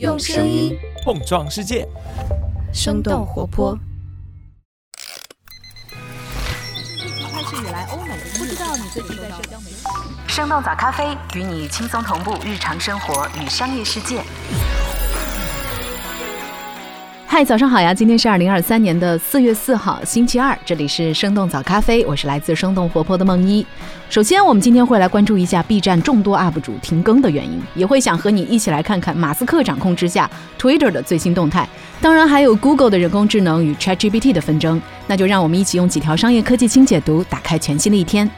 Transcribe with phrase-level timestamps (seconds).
[0.00, 1.86] 用声音碰撞世界，
[2.72, 3.78] 生动活泼。
[7.30, 9.76] 开始以来，欧美不知道你最近在社交媒体。
[10.26, 14.20] 生动早咖啡与你轻松同步日常生活与商业世界。
[17.34, 17.92] 嗨，早上好呀！
[17.92, 23.66] 今天是二零二三年的四月四号，星期二，这里是生动早咖啡，我是来自生动活泼的梦一。
[24.08, 31.68] 首先，我们今天会来关注一下 B 站众多 UP 主停更的原因，也会想和你一起来看看马斯克掌控之下 Twitter 的最新动态，
[32.00, 34.80] 当然还有 Google 的人工智能与 ChatGPT 的纷争。
[35.08, 38.30] 那就让我们一起用几条商业科技轻解读，打开全新的一天。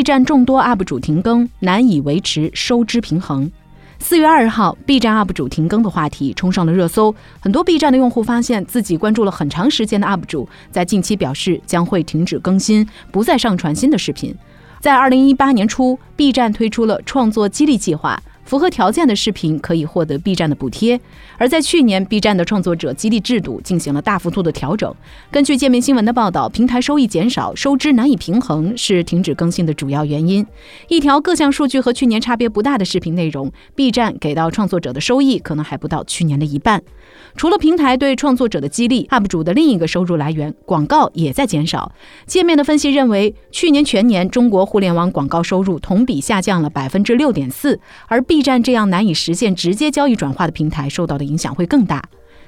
[0.00, 3.52] B 站众多 UP 主停更，难以维持收支平衡。
[3.98, 7.14] 四月二号，B 站 UP 主停更的话题冲上了热搜。
[7.38, 14.34] 很多 B 站的用户发现自己关注了很长时间的 UP 主，在近期表示将会停止更新，不再上传新的视频。
[14.80, 18.18] 在二零一八年初，B 站推出了创作激励计划。
[18.50, 21.00] 符合条件的视频可以获得 B 站的补贴，
[21.38, 24.92] 而在去年，B 站的创作者激励制度进行了大幅度的调整。
[25.30, 30.44] 根据界面新闻的报道，平台收益减少，收支难以平衡是停止更新的主要原因。
[30.88, 36.82] 一条各项数据和去年差别不大的视频内容，B 站给到创作者的收益可能还不到去年的一半。
[37.36, 41.92] 除了平台对创作者的激励，UP 主的另一个收入来源广告也在减少。
[42.26, 47.78] 界面的分析认为，去年全年中国互联网广告收入同比下降了百分之六点四，
[48.08, 52.02] 而 B B 站这样难以实现直接交易转化的平台受到的影响会更大。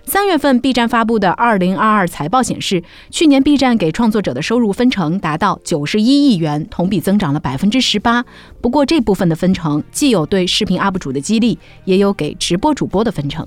[0.07, 8.25] 三月份，B 站发布的二零二二财报显示，去年 B 站给创作者的收入分成达到九十一亿元，同比增长了百分之十八。
[8.63, 13.47] 不过，这部分的分成既有对视频 UP 主的激励，也有给直播主播的分成。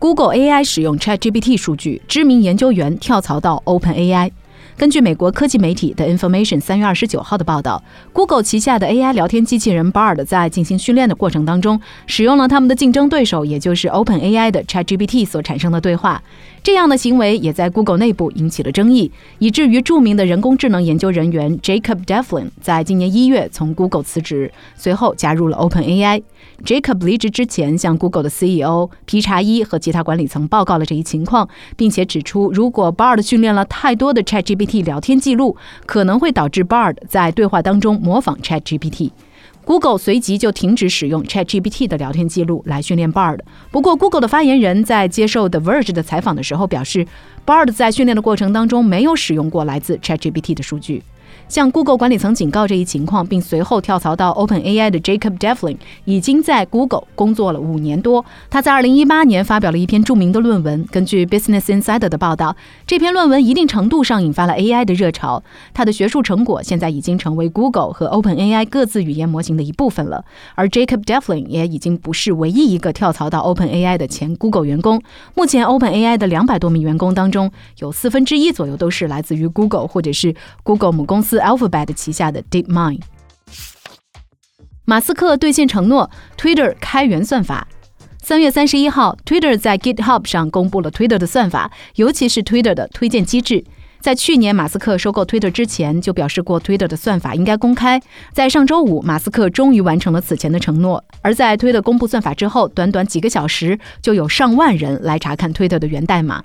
[0.00, 4.32] Google AI 使用 ChatGPT 数据，知名研究员跳槽到 OpenAI。
[4.76, 7.82] 根据美国科技媒体的 Information 三月二十九号的报道
[8.12, 16.22] ，Google 旗下的 AI 聊天机器人 Bard 在进行训练的过程当中，使用了他们的竞争对手，也就是 OpenAI 的 ChatGPT 所产生的对话。
[16.62, 26.22] 这样的行为也在 Google 内部引起了争议，以至于著名的人工智能研究人员 Jacob Devlin 在今年一月从 Google 辞职，随后加入了 OpenAI。
[26.64, 39.10] Jacob 离职之前，向 Google 的 CEO 皮查伊和其他管理层报告了这一情况，并且指出，如果 Bard 训练了太多的 ChatGPT T 聊天记录，可能会导致 Bard 在对话当中模仿 ChatGPT。
[39.64, 43.40] Google 随即就停止使用 ChatGPT 的聊天记录来训练 Bard。
[43.72, 47.04] 不过，Google 的发言人在接受 The Verge 的采访的时候表示
[47.44, 51.02] ，Bard 在训练的过程当中没有使用过来自 ChatGPT 的数据。
[51.48, 58.24] 向 Google 管理层警告这一情况，并随后跳槽到 OpenAI 的 Jacob Devlin 已经在 Google 工作了五年多。
[58.48, 60.86] 他在2018年发表了一篇著名的论文。
[60.90, 65.42] 根据 Business Insider 的报道，这篇论文一定程度上引发了 AI 的热潮。
[65.74, 70.24] 他的学术成果现在已经成为 Google 和 OpenAI 各自语言模型的一部分了。
[70.54, 75.00] 而 Jacob Devlin 也已经不是唯一一个跳槽到 OpenAI 的前 Google 员工。
[75.34, 81.38] 目前 OpenAI 的两百多名员工当中，有四分之一左右都是来自于 Google 或者是 Google 母公公司。
[81.38, 83.02] Alphabet 旗下的 DeepMind，
[84.86, 87.68] 马斯克兑现承诺，Twitter 开源算法。
[88.22, 93.62] 三月三十一号，Twitter 在 GitHub 上公布了 Twitter 的算法，尤其是 Twitter 的推荐机制。
[94.00, 98.00] 在去年马斯克收购 Twitter 之前，就表示过 Twitter 的算法应该公开。
[98.32, 101.04] 在上周五，马斯克终于完成了此前的承诺。
[101.20, 106.42] 而在 Twitter 公布算法之后，短短几个小时，就有上万人来查看 Twitter 的源代码。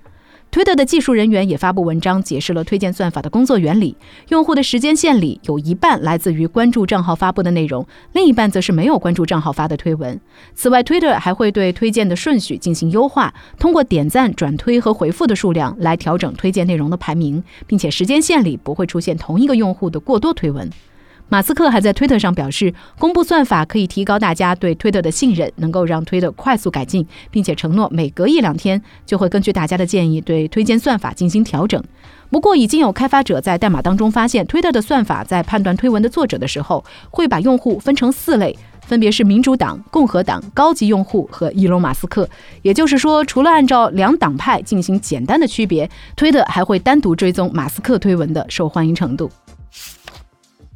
[0.56, 3.94] Twitter 的技术人员也发布文章，解释了推荐算法的工作原理。
[4.30, 10.18] 用户的时间线里有一半来自于关注账号发布的内容，另一半则是没有关注账号发的推文。
[10.54, 20.70] 此外，Twitter 还会对推荐的顺序进行优化，通过点赞、转推和回复的数量来调整推荐内容的排名，并且时间线里不会出现同一个用户的过多推文。
[21.28, 31.84] 马斯克还在推特上表示，公布算法可以提高大家对推特的信任，能够让推特快速改进，并且承诺每隔一两天就会根据大家的建议对推荐算法进行调整。
[32.30, 38.56] 不过，已经有开发者在代码当中发现，推特的算法在判断推文的作者的时候，会把用户分成四类，
[38.86, 42.30] 分别是民主党、共和党、高级用户和伊隆马斯克。
[42.62, 49.30] 也就是说，除了按照两党派进行简单的区别，推特还会单独追踪马斯克推文的受欢迎程度。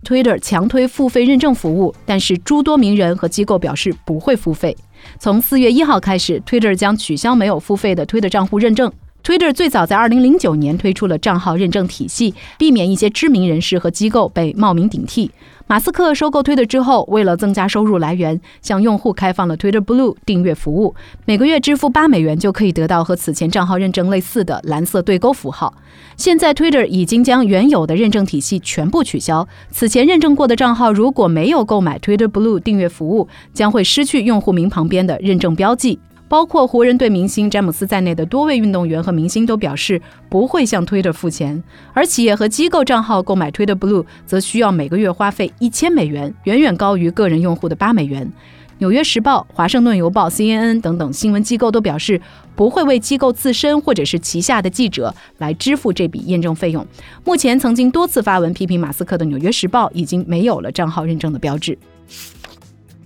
[0.03, 4.75] Twitter 强推付费认证服务，但是诸多名人和机构表示不会付费。
[5.19, 8.91] 从四月一号开始，Twitter 将取消没有付费的 Twitter 账户认证。
[9.23, 15.29] Twitter 最早在2009年推出了账号认证体系，避免一些知名人士和机构被冒名顶替。
[15.67, 20.95] 马斯克收购 Twitter 之后，为了增加收入来源，向用户开放了 Twitter Blue 订阅服务，
[21.25, 25.75] 每个月支付八美元就可以得到和此前账号认证类似的蓝色对勾符号。
[26.17, 35.99] 现在 Twitter 已经将原有的认证体系全部取消，此前认证过的账号如果没有购买 Twitter Blue 订阅服务，将会失去用户名旁边的认证标记。
[36.29, 39.99] 包括湖人队明星詹姆斯在内的多位运动员和明星都表示
[40.29, 41.61] 不会向 Twitter 付钱，
[41.93, 48.31] 而企业和机构账号购买 Twitter Blue 则需要每个月花费一千美元，远远高于个人用户的八美元。
[48.77, 52.21] 纽约时报、华盛顿邮报、CNN 等等新闻机构都表示
[52.55, 56.87] 不会为机构自身或者是旗下的记者来支付这笔验证费用。
[57.25, 61.77] 目前曾经多次发文批评马斯克的纽约时报已经没有了账号认证的标志。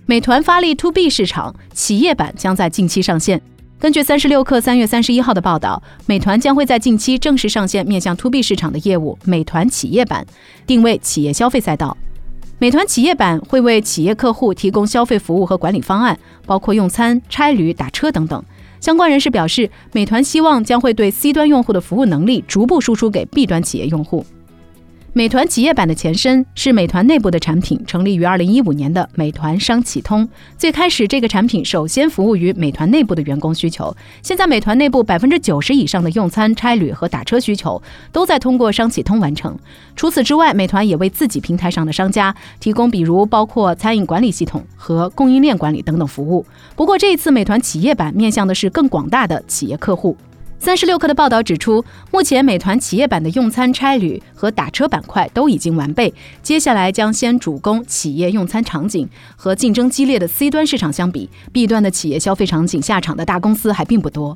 [0.06, 3.40] 美团发力 To B 市场，企业版将在近期上线。
[3.78, 10.26] 根据三十六氪三月三十一号的报道，美团将会在近期正式上线面向 To B 市场的业务——美团企业版，
[10.66, 11.96] 定位企业消费赛道。
[12.58, 18.44] 美团企业版会为企业客户提供消费服务和管理方案，包括用餐、差旅、打车等等。
[18.80, 24.26] 相关人士表示，美团希望将会对 C 端用户的服务能力逐步输出给 B 端企业用户。
[25.16, 30.28] 美团企业版的前身是美团内部的产品，成立于二零一五年的美团商企通。
[30.58, 33.96] 最开始，这个产品首先服务于美团内部的员工需求。
[34.22, 37.80] 现在，美团内部百分之九十以上的用餐、差旅和打车需求
[38.10, 39.56] 都在通过商企通完成。
[39.94, 46.44] 除此之外，美团也为自己平台上的商家提供，比如包括餐饮管理系统和供应链管理等等服务。
[46.74, 50.16] 不过，这一次美团企业版面向的是更广大的企业客户。
[50.64, 56.12] 三十六氪的报道指出，目前美团企业版的用餐、差旅和打车板块都已经完备，
[56.42, 59.06] 接下来将先主攻企业用餐场景。
[59.36, 64.34] 和竞争激烈的 C 端市场相比，B 端的企业消费场景下场的大公司还并不多。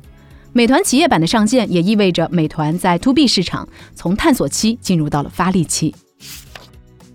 [0.53, 5.95] 美团企业版的上线也意味着美团在 To B 市场从探索期进入到了发力期。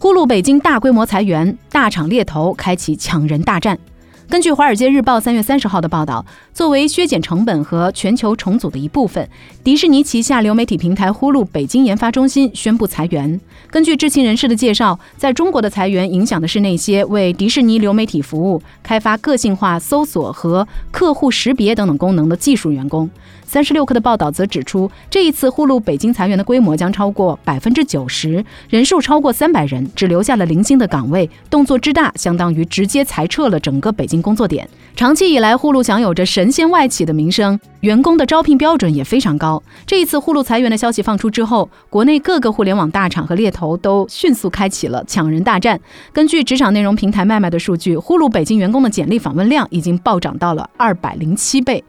[0.01, 3.79] 呼噜北京大规模裁员，大厂猎头开启抢人大战。
[4.27, 6.25] 根据《华尔街日报》三月三十号的报道，
[6.55, 9.29] 作为削减成本和全球重组的一部分，
[9.65, 13.41] 迪士尼旗下流媒体平台呼噜北京研发中心宣布裁员。
[13.73, 23.11] 根据知情人士的介绍，在中国的裁员影响的是那些为迪士尼流媒体服务、开发个性化搜索和客户识别等等功能的技术员工。
[23.45, 34.69] 三十六氪的报道则指出，这一次呼噜北京裁员的规模将超过百分之九十，人数超过三百人，只留下了零星的岗位，动作之大，相当于直接裁撤了整个北京工作点。
[34.97, 39.61] 长期以来，呼噜享有着神仙外企的名声，员工的招聘标准也非常高。
[39.85, 45.81] 这一次呼噜裁员的消息放出之后，国内各个互联网大厂和猎头都迅速开启了抢人大战。
[46.13, 51.83] 根据职场内容平台麦麦的数据，呼噜北京员工的简历访问量已经暴涨到了二百零七倍。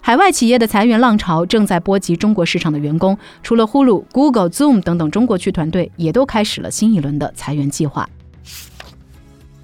[0.00, 8.08] 海外企业的裁员浪潮正在波及中国市场的员工，除了呼噜、Google、Zoom 等等中国区团队，也都开始了新一轮的裁员计划。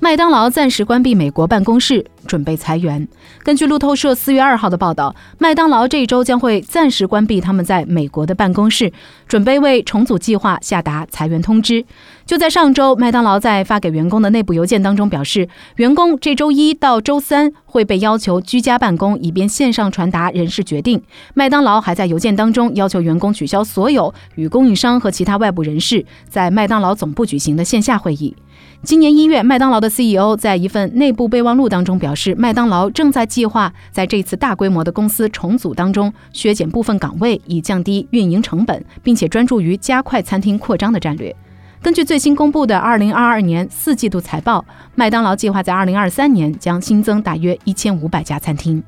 [0.01, 3.07] 麦当劳暂时关闭美国办公室，准备裁员。
[3.43, 8.93] 根据路透社四月二号的报道，麦当劳这一周将会暂时关闭他们在美国的办公室，
[9.27, 11.85] 准备为重组计划下达裁员通知。
[12.25, 21.03] 就在上周，麦当劳在发给员工的内部邮件当中表示，员工这周一到周三会被要求居家办公，以便线上传达人事决定。
[21.35, 28.37] 麦当劳还在邮件当中要求员工取消所有与供应商和其他外部人士在麦当劳总部举行的线下会议。
[28.85, 41.35] 今年一月，麦当劳的 CEO 在一份内部备忘录当中表示，麦当劳正在计划在这次大规模的公司重组当中削减部分岗位，以降低运营成本，并且专注于加快餐厅扩张的战略。
[41.83, 44.65] 根据最新公布的2022年四季度财报，
[44.95, 48.83] 麦当劳计划在2023年将新增大约1500家餐厅。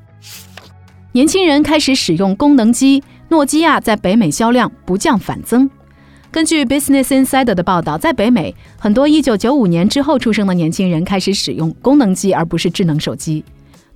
[1.11, 5.69] 年轻人开始使用功能机，诺基亚在北美销量不降反增。
[6.31, 13.43] 根据 Business Insider 的报道，在北美，很多1995年之后出生的年轻人开始使用功能机，而不是智能手机。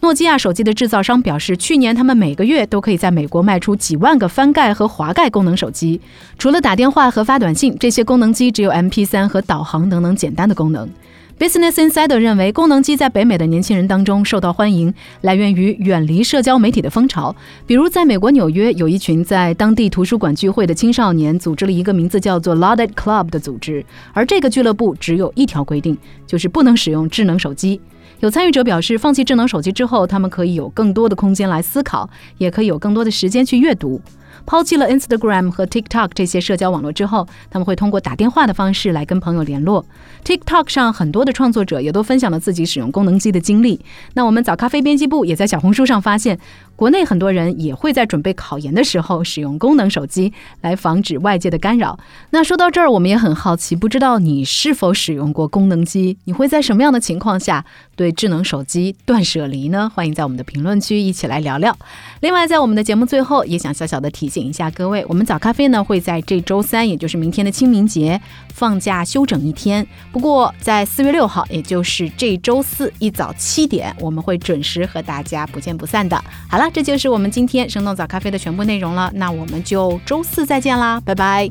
[0.01, 6.01] 诺基亚手机的制造商表示，去年他们每个月都可以在美国卖出几万个翻盖和滑盖功能手机。
[6.37, 10.89] 除了打电话和发短信，这些功能机只有 MP3 和导航等等简单的功能。
[11.37, 17.35] Business Insider 认为，功能机在北美的年轻人当中受到欢迎，来源于远离社交媒体的风潮。
[17.67, 23.85] 比如，在美国纽约，有一群在当地图书馆聚会的青少年，组织了一个名字叫做 Loaded Club 的组织。
[24.13, 27.81] 而这个俱乐部只有一条规定，就是不能使用智能手机。
[28.21, 33.99] 有参与者表示，放弃智能手机之后，他们可以有更多的空间来思考，也可以有更多的时间去阅读。
[34.45, 39.85] 抛弃了 Instagram 和 TikTok 这些社交网络之后，他们会通过打电话的方式来跟朋友联络。
[40.23, 43.79] TikTok 上很多的创作者也都分享了自己使用功能机的经历。
[44.13, 46.39] 那我们早咖啡编辑部也在小红书上发现，
[46.75, 51.97] 国内很多人也会在准备考研的时候使用功能手机来防止外界的干扰。
[52.31, 56.17] 那说到这儿，我们也很好奇，不知道你是否使用过功能机？
[56.25, 57.63] 你会在什么样的情况下
[57.95, 59.91] 对智能手机断舍离呢？
[59.93, 61.77] 欢迎在我们的评论区一起来聊聊。
[62.19, 68.19] 另外，在我们的节目最后，也想小小的提醒一下各位，我们早咖啡呢会在这周三，也就是明天的清明节
[68.53, 69.85] 放假休整一天。
[70.11, 76.21] 不过，在四月六号，也就是这周四一早七点，我们会准时和大家不见不散的。
[76.49, 79.11] 好了了，这就是我们今天生动早咖啡的全部内容了。
[79.15, 81.49] 那我们就周四再见啦，拜拜。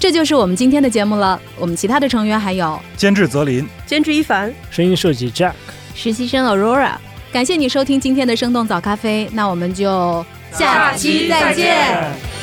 [0.00, 1.40] 这就是我们今天的节目了。
[1.58, 5.52] 我们其他的成员还有监制泽林、监制一凡、声音设计 Jack、
[5.94, 6.92] 实习生 Aurora。
[7.32, 12.37] 感谢你收听今天的生动早咖啡，那我们就下期再见。